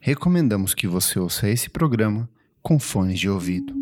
recomendamos 0.00 0.72
que 0.72 0.88
você 0.88 1.18
ouça 1.18 1.46
esse 1.48 1.68
programa 1.68 2.26
com 2.62 2.78
fones 2.78 3.20
de 3.20 3.28
ouvido. 3.28 3.74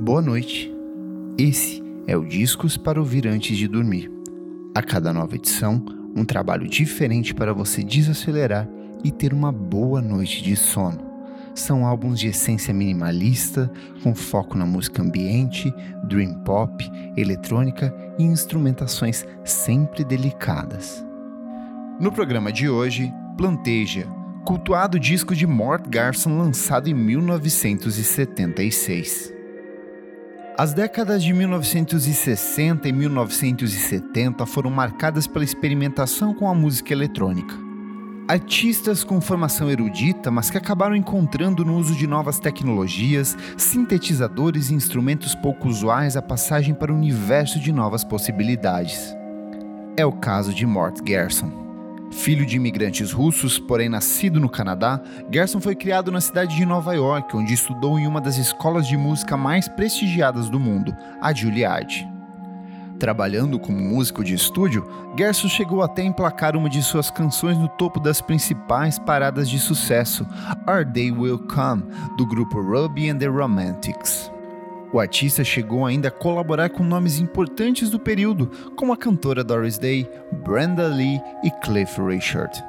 Boa 0.00 0.20
noite. 0.20 0.70
Esse 1.38 1.82
é 2.08 2.16
o 2.16 2.26
Discos 2.26 2.76
para 2.76 2.98
ouvir 2.98 3.26
antes 3.28 3.56
de 3.56 3.68
dormir. 3.68 4.10
A 4.74 4.82
cada 4.82 5.12
nova 5.12 5.36
edição, 5.36 5.82
um 6.14 6.24
trabalho 6.24 6.68
diferente 6.68 7.32
para 7.32 7.54
você 7.54 7.84
desacelerar 7.84 8.68
e 9.04 9.12
ter 9.12 9.32
uma 9.32 9.52
boa 9.52 10.02
noite 10.02 10.42
de 10.42 10.56
sono. 10.56 11.13
São 11.54 11.86
álbuns 11.86 12.18
de 12.18 12.26
essência 12.28 12.74
minimalista, 12.74 13.70
com 14.02 14.14
foco 14.14 14.58
na 14.58 14.66
música 14.66 15.02
ambiente, 15.02 15.72
dream 16.02 16.34
pop, 16.44 16.90
eletrônica 17.16 17.94
e 18.18 18.24
instrumentações 18.24 19.24
sempre 19.44 20.04
delicadas. 20.04 21.04
No 22.00 22.10
programa 22.10 22.52
de 22.52 22.68
hoje, 22.68 23.12
Planteja, 23.36 24.06
cultuado 24.44 24.98
disco 24.98 25.32
de 25.34 25.46
Mort 25.46 25.86
Garson 25.88 26.38
lançado 26.38 26.88
em 26.88 26.94
1976. 26.94 29.32
As 30.56 30.72
décadas 30.72 31.20
de 31.22 31.32
1960 31.32 32.88
e 32.88 32.92
1970 32.92 34.46
foram 34.46 34.70
marcadas 34.70 35.26
pela 35.26 35.44
experimentação 35.44 36.32
com 36.32 36.48
a 36.48 36.54
música 36.54 36.92
eletrônica. 36.92 37.73
Artistas 38.26 39.04
com 39.04 39.20
formação 39.20 39.70
erudita, 39.70 40.30
mas 40.30 40.48
que 40.48 40.56
acabaram 40.56 40.96
encontrando 40.96 41.62
no 41.62 41.76
uso 41.76 41.94
de 41.94 42.06
novas 42.06 42.38
tecnologias, 42.38 43.36
sintetizadores 43.58 44.70
e 44.70 44.74
instrumentos 44.74 45.34
pouco 45.34 45.68
usuais 45.68 46.16
a 46.16 46.22
passagem 46.22 46.72
para 46.72 46.90
o 46.90 46.96
universo 46.96 47.60
de 47.60 47.70
novas 47.70 48.02
possibilidades. 48.02 49.14
É 49.94 50.06
o 50.06 50.12
caso 50.12 50.54
de 50.54 50.64
Mort 50.64 51.06
Gerson. 51.06 51.52
Filho 52.10 52.46
de 52.46 52.56
imigrantes 52.56 53.12
russos, 53.12 53.58
porém 53.58 53.90
nascido 53.90 54.40
no 54.40 54.48
Canadá, 54.48 55.02
Gerson 55.30 55.60
foi 55.60 55.74
criado 55.74 56.10
na 56.10 56.20
cidade 56.22 56.56
de 56.56 56.64
Nova 56.64 56.94
York, 56.94 57.36
onde 57.36 57.52
estudou 57.52 57.98
em 57.98 58.06
uma 58.06 58.22
das 58.22 58.38
escolas 58.38 58.86
de 58.86 58.96
música 58.96 59.36
mais 59.36 59.68
prestigiadas 59.68 60.48
do 60.48 60.58
mundo, 60.58 60.96
a 61.20 61.30
Juilliard. 61.34 62.13
Trabalhando 62.98 63.58
como 63.58 63.78
músico 63.78 64.22
de 64.22 64.34
estúdio, 64.34 64.86
Gerson 65.18 65.48
chegou 65.48 65.82
até 65.82 66.02
a 66.02 66.04
emplacar 66.04 66.56
uma 66.56 66.70
de 66.70 66.82
suas 66.82 67.10
canções 67.10 67.58
no 67.58 67.68
topo 67.68 67.98
das 67.98 68.20
principais 68.20 68.98
paradas 68.98 69.50
de 69.50 69.58
sucesso, 69.58 70.26
Our 70.68 70.84
Day 70.84 71.10
Will 71.10 71.38
Come, 71.38 71.82
do 72.16 72.26
grupo 72.26 72.60
Ruby 72.60 73.10
and 73.10 73.18
the 73.18 73.26
Romantics. 73.26 74.30
O 74.92 75.00
artista 75.00 75.42
chegou 75.42 75.84
ainda 75.84 76.06
a 76.06 76.12
colaborar 76.12 76.70
com 76.70 76.84
nomes 76.84 77.18
importantes 77.18 77.90
do 77.90 77.98
período, 77.98 78.48
como 78.76 78.92
a 78.92 78.96
cantora 78.96 79.42
Doris 79.42 79.76
Day, 79.76 80.08
Brenda 80.44 80.86
Lee 80.86 81.20
e 81.42 81.50
Cliff 81.50 82.00
Richard. 82.00 82.62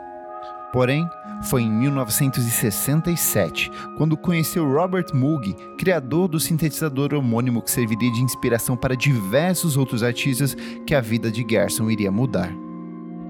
Porém, 0.74 1.08
foi 1.44 1.64
em 1.64 1.72
1967, 1.72 3.72
quando 3.98 4.18
conheceu 4.18 4.72
Robert 4.72 5.08
Moog, 5.14 5.56
criador 5.78 6.28
do 6.28 6.40
sintetizador 6.40 7.14
homônimo 7.14 7.62
que 7.62 7.72
serviria 7.72 8.12
de 8.12 8.22
inspiração 8.22 8.76
para 8.76 8.96
diversos 8.96 9.78
outros 9.78 10.04
artistas, 10.04 10.56
que 10.86 10.96
a 10.96 11.02
vida 11.02 11.32
de 11.32 11.46
Gerson 11.48 11.90
iria 11.90 12.12
mudar. 12.12 12.52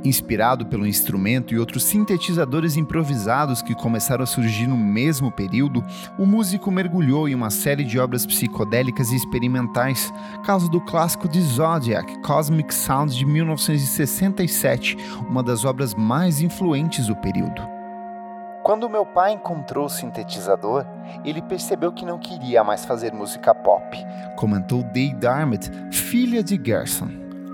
Inspirado 0.05 0.67
pelo 0.67 0.85
instrumento 0.85 1.51
e 1.51 1.57
outros 1.57 1.83
sintetizadores 1.83 2.77
improvisados 2.77 3.63
que 3.63 3.73
começaram 3.73 4.23
a 4.23 4.27
surgir 4.27 4.67
no 4.67 4.77
mesmo 4.77 5.31
período, 5.31 5.83
o 6.19 6.27
músico 6.27 6.71
mergulhou 6.71 7.27
em 7.27 7.33
uma 7.33 7.49
série 7.49 7.83
de 7.83 7.97
obras 7.97 8.23
psicodélicas 8.23 9.11
e 9.11 9.15
experimentais, 9.15 10.13
caso 10.45 10.69
do 10.69 10.79
clássico 10.79 11.27
de 11.27 11.41
Zodiac, 11.41 12.21
Cosmic 12.21 12.71
Sounds 12.71 13.15
de 13.15 13.25
1967, 13.25 14.95
uma 15.27 15.41
das 15.41 15.65
obras 15.65 15.95
mais 15.95 16.39
influentes 16.39 17.07
do 17.07 17.15
período. 17.15 17.74
Quando 18.65 18.89
meu 18.89 19.05
pai 19.05 19.31
encontrou 19.31 19.85
o 19.85 19.89
sintetizador, 19.89 20.87
ele 21.23 21.39
percebeu 21.39 21.91
que 21.91 22.03
não 22.03 22.17
queria 22.17 22.63
mais 22.63 22.83
fazer 22.83 23.13
música 23.13 23.53
pop, 23.53 23.95
comentou 24.35 24.81
Dee 24.81 25.13
Darmit, 25.13 25.69
filha 25.91 26.43
de 26.43 26.59
Gerson. 26.59 27.07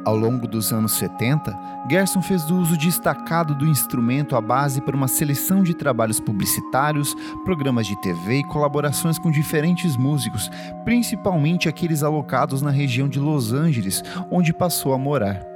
Ao 0.05 0.15
longo 0.15 0.47
dos 0.47 0.71
anos 0.71 0.93
70, 0.93 1.53
Gerson 1.89 2.21
fez 2.21 2.49
uso 2.49 2.77
destacado 2.77 3.53
do 3.53 3.67
instrumento 3.67 4.37
à 4.37 4.41
base 4.41 4.79
para 4.79 4.95
uma 4.95 5.09
seleção 5.09 5.61
de 5.61 5.73
trabalhos 5.73 6.21
publicitários, 6.21 7.13
programas 7.43 7.87
de 7.87 7.99
TV 7.99 8.35
e 8.37 8.47
colaborações 8.47 9.19
com 9.19 9.29
diferentes 9.29 9.97
músicos, 9.97 10.49
principalmente 10.85 11.67
aqueles 11.67 12.03
alocados 12.03 12.61
na 12.61 12.71
região 12.71 13.09
de 13.09 13.19
Los 13.19 13.51
Angeles, 13.51 14.01
onde 14.31 14.53
passou 14.53 14.93
a 14.93 14.97
morar. 14.97 15.50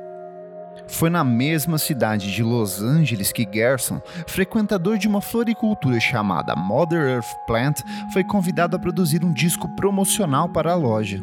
Foi 0.96 1.10
na 1.10 1.26
mesma 1.26 1.78
cidade 1.78 2.34
de 2.34 2.42
Los 2.42 2.82
Angeles 2.82 3.34
que 3.34 3.46
Gerson, 3.46 4.02
frequentador 4.26 4.98
de 4.98 5.10
uma 5.10 5.20
floricultura 5.20 6.00
chamada 6.00 6.56
Mother 6.56 7.02
Earth 7.02 7.36
Plant, 7.46 7.82
foi 8.14 8.24
convidado 8.24 8.78
a 8.78 8.80
produzir 8.80 9.22
um 9.22 9.34
disco 9.34 9.68
promocional 9.76 10.48
para 10.48 10.72
a 10.72 10.76
loja. 10.76 11.22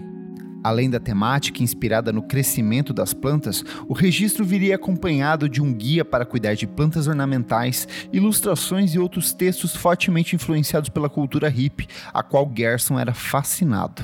Além 0.63 0.91
da 0.91 1.01
temática 1.01 1.63
inspirada 1.63 2.13
no 2.13 2.23
crescimento 2.23 2.93
das 2.93 3.15
plantas, 3.15 3.65
o 3.89 3.95
registro 3.95 4.45
viria 4.45 4.75
acompanhado 4.75 5.49
de 5.49 5.63
um 5.63 5.73
guia 5.73 6.05
para 6.05 6.27
cuidar 6.27 6.55
de 6.55 6.67
plantas 6.67 7.07
ornamentais, 7.07 7.89
ilustrações 8.13 8.95
e 8.95 8.99
outros 8.99 9.33
textos 9.33 9.75
fortemente 9.75 10.37
influenciados 10.37 10.91
pela 10.91 11.09
cultura 11.09 11.49
hippie, 11.49 11.89
a 12.13 12.23
qual 12.23 12.53
Gerson 12.55 12.99
era 12.99 13.15
fascinado. 13.15 14.03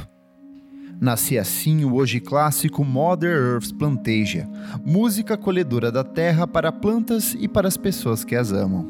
Nascia 1.01 1.43
assim 1.43 1.85
o 1.85 1.95
hoje 1.95 2.19
clássico 2.19 2.85
Mother 2.85 3.31
Earth's 3.31 3.71
Plantasia, 3.71 4.49
música 4.85 5.35
acolhedora 5.35 5.93
da 5.93 6.03
terra 6.03 6.45
para 6.45 6.73
plantas 6.73 7.37
e 7.39 7.47
para 7.47 7.69
as 7.69 7.77
pessoas 7.77 8.25
que 8.25 8.35
as 8.35 8.51
amam. 8.51 8.85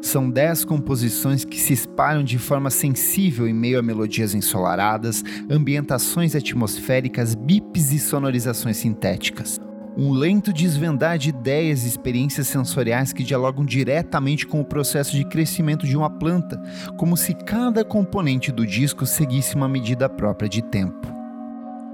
São 0.00 0.30
dez 0.30 0.64
composições 0.64 1.44
que 1.44 1.58
se 1.58 1.72
espalham 1.72 2.22
de 2.22 2.38
forma 2.38 2.70
sensível 2.70 3.48
em 3.48 3.52
meio 3.52 3.80
a 3.80 3.82
melodias 3.82 4.32
ensolaradas, 4.32 5.24
ambientações 5.50 6.36
atmosféricas, 6.36 7.34
bips 7.34 7.90
e 7.90 7.98
sonorizações 7.98 8.76
sintéticas. 8.76 9.60
Um 10.00 10.12
lento 10.12 10.52
desvendar 10.52 11.18
de 11.18 11.30
ideias 11.30 11.82
e 11.82 11.88
experiências 11.88 12.46
sensoriais 12.46 13.12
que 13.12 13.24
dialogam 13.24 13.64
diretamente 13.64 14.46
com 14.46 14.60
o 14.60 14.64
processo 14.64 15.10
de 15.10 15.24
crescimento 15.24 15.84
de 15.88 15.96
uma 15.96 16.08
planta, 16.08 16.62
como 16.96 17.16
se 17.16 17.34
cada 17.34 17.84
componente 17.84 18.52
do 18.52 18.64
disco 18.64 19.04
seguisse 19.04 19.56
uma 19.56 19.68
medida 19.68 20.08
própria 20.08 20.48
de 20.48 20.62
tempo. 20.62 21.08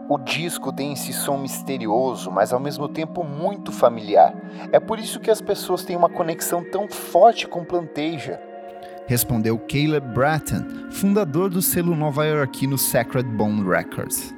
O 0.07 0.19
disco 0.19 0.71
tem 0.71 0.93
esse 0.93 1.15
som 1.15 1.39
misterioso, 1.39 2.31
mas 2.31 2.53
ao 2.53 2.61
mesmo 2.61 2.91
tempo 2.91 3.25
muito 3.25 3.73
familiar. 3.73 4.35
É 4.71 4.79
por 4.79 4.99
isso 4.99 5.19
que 5.19 5.31
as 5.31 5.41
pessoas 5.41 5.83
têm 5.83 5.97
uma 5.97 6.11
conexão 6.11 6.63
tão 6.63 6.87
forte 6.87 7.49
com 7.49 7.65
Planteja. 7.65 8.39
Respondeu 9.07 9.59
Caleb 9.61 10.13
Bratton, 10.13 10.91
fundador 10.91 11.49
do 11.49 11.63
selo 11.63 11.97
nova-iorquino 11.97 12.77
Sacred 12.77 13.27
Bone 13.31 13.67
Records. 13.67 14.35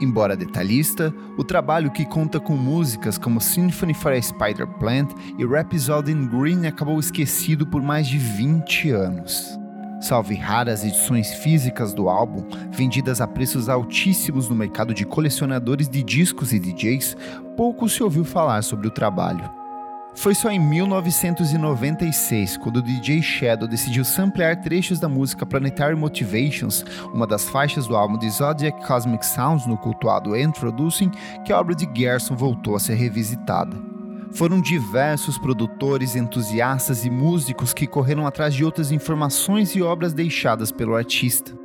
Embora 0.00 0.34
detalhista, 0.34 1.14
o 1.36 1.44
trabalho 1.44 1.90
que 1.90 2.06
conta 2.06 2.40
com 2.40 2.56
músicas 2.56 3.18
como 3.18 3.40
Symphony 3.40 3.92
for 3.92 4.12
a 4.12 4.20
Spider 4.20 4.66
Plant 4.66 5.12
e 5.38 5.44
Rhapsody 5.44 6.12
in 6.12 6.26
Green 6.26 6.66
acabou 6.66 6.98
esquecido 6.98 7.66
por 7.66 7.82
mais 7.82 8.06
de 8.06 8.16
20 8.16 8.90
anos. 8.90 9.58
Salve 10.00 10.34
raras 10.34 10.82
edições 10.82 11.34
físicas 11.34 11.92
do 11.92 12.08
álbum, 12.08 12.46
vendidas 12.70 13.20
a 13.20 13.26
preços 13.26 13.68
altíssimos 13.68 14.48
no 14.48 14.54
mercado 14.54 14.94
de 14.94 15.04
colecionadores 15.04 15.90
de 15.90 16.02
discos 16.02 16.54
e 16.54 16.58
DJs, 16.58 17.14
pouco 17.54 17.86
se 17.86 18.02
ouviu 18.02 18.24
falar 18.24 18.62
sobre 18.62 18.88
o 18.88 18.90
trabalho. 18.90 19.59
Foi 20.20 20.34
só 20.34 20.50
em 20.50 20.58
1996, 20.58 22.58
quando 22.58 22.76
o 22.76 22.82
DJ 22.82 23.22
Shadow 23.22 23.66
decidiu 23.66 24.04
samplear 24.04 24.60
trechos 24.60 25.00
da 25.00 25.08
música 25.08 25.46
Planetary 25.46 25.96
Motivations, 25.96 26.84
uma 27.14 27.26
das 27.26 27.48
faixas 27.48 27.86
do 27.86 27.96
álbum 27.96 28.18
de 28.18 28.28
Zodiac 28.28 28.86
Cosmic 28.86 29.24
Sounds 29.24 29.66
no 29.66 29.78
cultuado 29.78 30.36
Introducing, 30.36 31.10
que 31.42 31.54
a 31.54 31.58
obra 31.58 31.74
de 31.74 31.88
Gerson 31.98 32.36
voltou 32.36 32.76
a 32.76 32.78
ser 32.78 32.96
revisitada. 32.96 33.74
Foram 34.32 34.60
diversos 34.60 35.38
produtores, 35.38 36.14
entusiastas 36.14 37.06
e 37.06 37.08
músicos 37.08 37.72
que 37.72 37.86
correram 37.86 38.26
atrás 38.26 38.52
de 38.52 38.62
outras 38.62 38.92
informações 38.92 39.74
e 39.74 39.80
obras 39.80 40.12
deixadas 40.12 40.70
pelo 40.70 40.96
artista. 40.96 41.58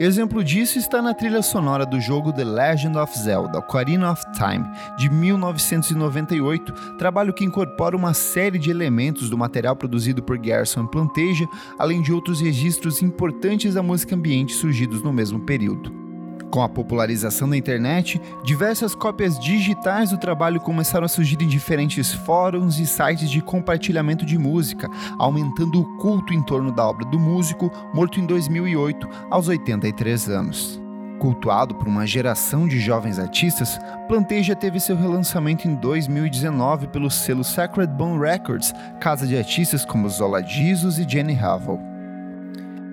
Exemplo 0.00 0.44
disso 0.44 0.78
está 0.78 1.02
na 1.02 1.12
trilha 1.12 1.42
sonora 1.42 1.84
do 1.84 2.00
jogo 2.00 2.32
The 2.32 2.44
Legend 2.44 2.96
of 2.98 3.18
Zelda 3.18 3.58
Ocarina 3.58 4.12
of 4.12 4.22
Time, 4.32 4.64
de 4.96 5.10
1998, 5.10 6.72
trabalho 6.96 7.32
que 7.32 7.44
incorpora 7.44 7.96
uma 7.96 8.14
série 8.14 8.58
de 8.58 8.70
elementos 8.70 9.28
do 9.28 9.36
material 9.36 9.74
produzido 9.74 10.22
por 10.22 10.42
Gerson 10.42 10.86
Planteja, 10.86 11.46
além 11.78 12.00
de 12.00 12.12
outros 12.12 12.40
registros 12.40 13.02
importantes 13.02 13.74
da 13.74 13.82
música 13.82 14.14
ambiente 14.14 14.52
surgidos 14.52 15.02
no 15.02 15.12
mesmo 15.12 15.40
período. 15.40 16.07
Com 16.50 16.62
a 16.62 16.68
popularização 16.68 17.48
da 17.48 17.56
internet, 17.56 18.20
diversas 18.42 18.94
cópias 18.94 19.38
digitais 19.38 20.10
do 20.10 20.18
trabalho 20.18 20.60
começaram 20.60 21.04
a 21.04 21.08
surgir 21.08 21.36
em 21.42 21.46
diferentes 21.46 22.12
fóruns 22.12 22.78
e 22.78 22.86
sites 22.86 23.30
de 23.30 23.42
compartilhamento 23.42 24.24
de 24.24 24.38
música, 24.38 24.88
aumentando 25.18 25.80
o 25.80 25.96
culto 25.98 26.32
em 26.32 26.42
torno 26.42 26.72
da 26.72 26.86
obra 26.86 27.04
do 27.04 27.18
músico, 27.18 27.70
morto 27.92 28.18
em 28.18 28.26
2008, 28.26 29.08
aos 29.30 29.48
83 29.48 30.30
anos. 30.30 30.80
Cultuado 31.18 31.74
por 31.74 31.86
uma 31.86 32.06
geração 32.06 32.66
de 32.66 32.78
jovens 32.78 33.18
artistas, 33.18 33.78
Planteja 34.06 34.54
teve 34.54 34.80
seu 34.80 34.96
relançamento 34.96 35.68
em 35.68 35.74
2019 35.74 36.86
pelo 36.86 37.10
selo 37.10 37.44
Sacred 37.44 37.92
Bone 37.92 38.20
Records, 38.20 38.72
casa 39.00 39.26
de 39.26 39.36
artistas 39.36 39.84
como 39.84 40.08
Zola 40.08 40.42
Jesus 40.42 40.98
e 40.98 41.06
Jenny 41.06 41.38
Havel. 41.38 41.97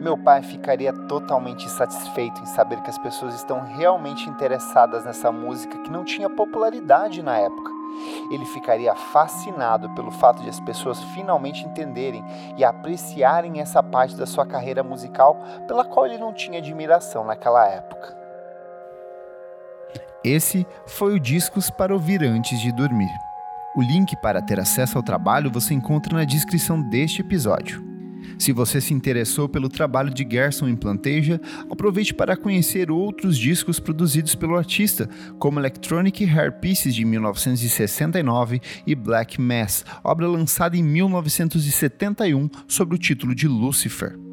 Meu 0.06 0.16
pai 0.16 0.44
ficaria 0.44 0.94
totalmente 0.94 1.68
satisfeito 1.68 2.40
em 2.40 2.46
saber 2.46 2.80
que 2.84 2.92
as 2.92 2.98
pessoas 3.00 3.34
estão 3.34 3.64
realmente 3.64 4.30
interessadas 4.30 5.04
nessa 5.04 5.32
música 5.32 5.80
que 5.80 5.90
não 5.90 6.04
tinha 6.04 6.30
popularidade 6.30 7.24
na 7.24 7.40
época. 7.40 7.72
Ele 8.32 8.46
ficaria 8.46 8.94
fascinado 8.94 9.90
pelo 9.96 10.12
fato 10.12 10.44
de 10.44 10.50
as 10.50 10.60
pessoas 10.60 11.02
finalmente 11.16 11.66
entenderem 11.66 12.24
e 12.56 12.64
apreciarem 12.64 13.60
essa 13.60 13.82
parte 13.82 14.16
da 14.16 14.28
sua 14.28 14.46
carreira 14.46 14.84
musical 14.84 15.40
pela 15.68 15.84
qual 15.84 16.06
ele 16.06 16.20
não 16.20 16.32
tinha 16.32 16.60
admiração 16.60 17.26
naquela 17.26 17.68
época. 17.68 18.16
Esse 20.24 20.68
foi 20.86 21.16
o 21.16 21.20
Discos 21.20 21.72
para 21.72 21.96
ouvir 21.96 22.22
antes 22.22 22.60
de 22.60 22.72
dormir. 22.72 23.10
O 23.76 23.82
link 23.82 24.16
para 24.18 24.40
ter 24.40 24.60
acesso 24.60 25.00
ao 25.00 25.04
trabalho 25.04 25.52
você 25.52 25.74
encontra 25.74 26.16
na 26.16 26.26
descrição 26.26 26.80
deste 26.80 27.22
episódio. 27.22 27.95
Se 28.38 28.52
você 28.52 28.82
se 28.82 28.94
interessou 28.94 29.48
pelo 29.48 29.70
trabalho 29.70 30.14
de 30.14 30.28
Gerson 30.30 30.68
em 30.68 30.76
Planteja, 30.76 31.40
aproveite 31.70 32.14
para 32.14 32.38
conhecer 32.38 32.92
outros 32.92 33.38
discos 33.38 33.80
produzidos 33.80 34.36
pelo 34.36 34.56
artista, 34.56 35.10
como 35.40 35.60
Electronic 35.60 36.26
Hair 36.26 36.60
Pieces 36.60 36.94
de 36.94 37.06
1969 37.06 38.62
e 38.86 38.96
Black 38.96 39.40
Mass, 39.40 39.86
obra 40.04 40.28
lançada 40.28 40.78
em 40.78 40.84
1971 40.84 42.50
sob 42.68 42.96
o 42.96 42.98
título 42.98 43.34
de 43.34 43.48
Lucifer. 43.48 44.25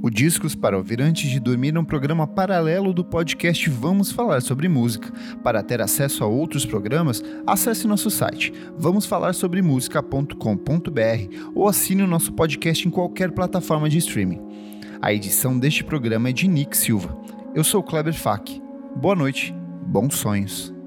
O 0.00 0.08
Discos 0.08 0.54
para 0.54 0.76
Ouvir 0.76 1.02
Antes 1.02 1.28
de 1.28 1.40
Dormir 1.40 1.74
é 1.74 1.80
um 1.80 1.84
programa 1.84 2.24
paralelo 2.24 2.92
do 2.92 3.04
podcast 3.04 3.68
Vamos 3.68 4.12
Falar 4.12 4.40
sobre 4.40 4.68
Música. 4.68 5.12
Para 5.42 5.60
ter 5.60 5.80
acesso 5.80 6.22
a 6.22 6.26
outros 6.28 6.64
programas, 6.64 7.20
acesse 7.44 7.88
nosso 7.88 8.08
site 8.08 8.52
vamosfalarsobremusica.com.br 8.76 11.50
ou 11.52 11.66
assine 11.66 12.02
o 12.02 12.06
nosso 12.06 12.32
podcast 12.32 12.86
em 12.86 12.92
qualquer 12.92 13.32
plataforma 13.32 13.88
de 13.88 13.98
streaming. 13.98 14.40
A 15.02 15.12
edição 15.12 15.58
deste 15.58 15.82
programa 15.82 16.28
é 16.28 16.32
de 16.32 16.46
Nick 16.46 16.76
Silva. 16.76 17.18
Eu 17.52 17.64
sou 17.64 17.82
Kleber 17.82 18.14
Fak. 18.14 18.62
Boa 18.94 19.16
noite, 19.16 19.52
bons 19.84 20.14
sonhos. 20.14 20.77